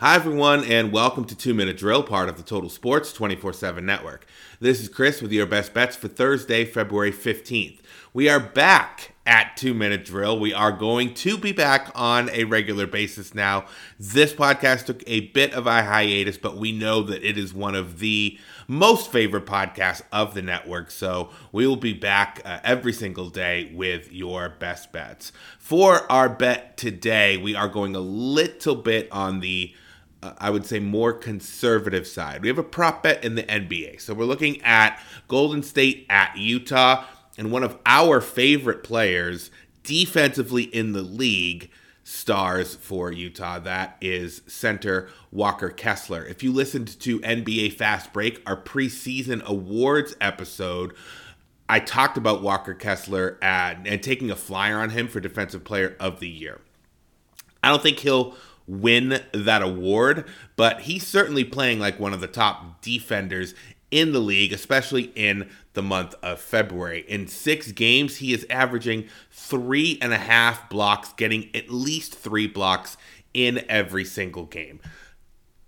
Hi, 0.00 0.14
everyone, 0.14 0.64
and 0.64 0.92
welcome 0.92 1.24
to 1.24 1.34
Two 1.34 1.54
Minute 1.54 1.76
Drill, 1.76 2.04
part 2.04 2.28
of 2.28 2.36
the 2.36 2.44
Total 2.44 2.70
Sports 2.70 3.12
24 3.12 3.52
7 3.52 3.84
network. 3.84 4.28
This 4.60 4.80
is 4.80 4.88
Chris 4.88 5.20
with 5.20 5.32
your 5.32 5.44
best 5.44 5.74
bets 5.74 5.96
for 5.96 6.06
Thursday, 6.06 6.64
February 6.64 7.10
15th. 7.10 7.80
We 8.12 8.28
are 8.28 8.38
back 8.38 9.16
at 9.26 9.56
Two 9.56 9.74
Minute 9.74 10.04
Drill. 10.04 10.38
We 10.38 10.54
are 10.54 10.70
going 10.70 11.14
to 11.14 11.36
be 11.36 11.50
back 11.50 11.90
on 11.96 12.30
a 12.30 12.44
regular 12.44 12.86
basis 12.86 13.34
now. 13.34 13.64
This 13.98 14.32
podcast 14.32 14.86
took 14.86 15.02
a 15.08 15.22
bit 15.30 15.52
of 15.52 15.66
a 15.66 15.82
hiatus, 15.82 16.38
but 16.38 16.56
we 16.56 16.70
know 16.70 17.02
that 17.02 17.28
it 17.28 17.36
is 17.36 17.52
one 17.52 17.74
of 17.74 17.98
the 17.98 18.38
most 18.68 19.10
favorite 19.10 19.46
podcasts 19.46 20.02
of 20.12 20.32
the 20.32 20.42
network. 20.42 20.92
So 20.92 21.30
we 21.50 21.66
will 21.66 21.74
be 21.74 21.92
back 21.92 22.40
uh, 22.44 22.60
every 22.62 22.92
single 22.92 23.30
day 23.30 23.72
with 23.74 24.12
your 24.12 24.48
best 24.60 24.92
bets. 24.92 25.32
For 25.58 26.10
our 26.10 26.28
bet 26.28 26.76
today, 26.76 27.36
we 27.36 27.56
are 27.56 27.68
going 27.68 27.96
a 27.96 28.00
little 28.00 28.76
bit 28.76 29.10
on 29.10 29.40
the 29.40 29.74
uh, 30.22 30.32
I 30.38 30.50
would 30.50 30.66
say 30.66 30.80
more 30.80 31.12
conservative 31.12 32.06
side. 32.06 32.42
We 32.42 32.48
have 32.48 32.58
a 32.58 32.62
prop 32.64 33.02
bet 33.02 33.24
in 33.24 33.34
the 33.34 33.44
NBA. 33.44 34.00
So 34.00 34.14
we're 34.14 34.24
looking 34.24 34.60
at 34.62 35.00
Golden 35.28 35.62
State 35.62 36.06
at 36.10 36.36
Utah 36.36 37.04
and 37.36 37.52
one 37.52 37.62
of 37.62 37.78
our 37.86 38.20
favorite 38.20 38.82
players 38.82 39.50
defensively 39.82 40.64
in 40.64 40.92
the 40.92 41.02
league 41.02 41.70
stars 42.02 42.74
for 42.74 43.12
Utah. 43.12 43.58
That 43.58 43.96
is 44.00 44.42
center 44.46 45.08
Walker 45.30 45.68
Kessler. 45.68 46.24
If 46.24 46.42
you 46.42 46.52
listened 46.52 46.98
to 47.00 47.20
NBA 47.20 47.74
Fast 47.74 48.12
Break, 48.12 48.42
our 48.46 48.60
preseason 48.60 49.42
awards 49.44 50.16
episode, 50.20 50.94
I 51.68 51.80
talked 51.80 52.16
about 52.16 52.42
Walker 52.42 52.74
Kessler 52.74 53.38
and, 53.42 53.86
and 53.86 54.02
taking 54.02 54.30
a 54.30 54.36
flyer 54.36 54.78
on 54.78 54.90
him 54.90 55.06
for 55.06 55.20
Defensive 55.20 55.64
Player 55.64 55.96
of 56.00 56.18
the 56.18 56.28
Year. 56.28 56.60
I 57.62 57.68
don't 57.68 57.82
think 57.82 57.98
he'll 57.98 58.34
win 58.68 59.20
that 59.32 59.62
award, 59.62 60.26
but 60.54 60.82
he's 60.82 61.06
certainly 61.06 61.42
playing 61.42 61.80
like 61.80 61.98
one 61.98 62.12
of 62.12 62.20
the 62.20 62.26
top 62.26 62.82
defenders 62.82 63.54
in 63.90 64.12
the 64.12 64.20
league, 64.20 64.52
especially 64.52 65.12
in 65.14 65.48
the 65.72 65.82
month 65.82 66.14
of 66.22 66.40
February. 66.40 67.04
In 67.08 67.26
six 67.26 67.72
games, 67.72 68.16
he 68.16 68.32
is 68.32 68.46
averaging 68.50 69.08
three 69.30 69.98
and 70.02 70.12
a 70.12 70.18
half 70.18 70.68
blocks, 70.68 71.12
getting 71.14 71.48
at 71.54 71.70
least 71.70 72.14
three 72.14 72.46
blocks 72.46 72.96
in 73.32 73.64
every 73.68 74.04
single 74.04 74.44
game. 74.44 74.80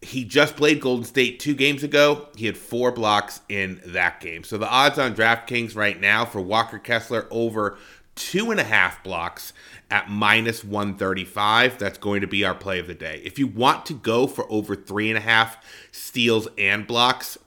He 0.00 0.24
just 0.24 0.56
played 0.56 0.80
Golden 0.80 1.04
State 1.04 1.40
two 1.40 1.54
games 1.54 1.82
ago. 1.82 2.28
He 2.36 2.46
had 2.46 2.56
four 2.56 2.92
blocks 2.92 3.40
in 3.48 3.80
that 3.86 4.20
game. 4.20 4.44
So 4.44 4.56
the 4.56 4.68
odds 4.68 4.98
on 4.98 5.14
DraftKings 5.14 5.74
right 5.74 6.00
now 6.00 6.24
for 6.24 6.40
Walker 6.40 6.78
Kessler 6.78 7.26
over 7.30 7.78
two 8.18 8.50
and 8.50 8.58
a 8.58 8.64
half 8.64 9.02
blocks 9.04 9.52
at 9.90 10.10
minus 10.10 10.64
135. 10.64 11.78
That's 11.78 11.98
going 11.98 12.20
to 12.20 12.26
be 12.26 12.44
our 12.44 12.54
play 12.54 12.80
of 12.80 12.88
the 12.88 12.94
day. 12.94 13.22
If 13.24 13.38
you 13.38 13.46
want 13.46 13.86
to 13.86 13.94
go 13.94 14.26
for 14.26 14.44
over 14.50 14.74
three 14.74 15.08
and 15.08 15.16
a 15.16 15.22
half 15.22 15.64
steals 15.92 16.48
and 16.58 16.86
blocks, 16.86 17.38